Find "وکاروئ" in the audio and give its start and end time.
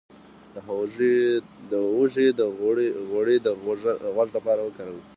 4.63-5.01